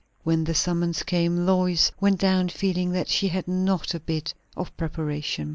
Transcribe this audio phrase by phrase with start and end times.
[0.23, 4.75] When the summons came, Lois went down feeling that she had not a bit of
[4.75, 5.49] preparation.